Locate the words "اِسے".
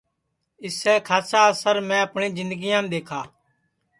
0.65-0.93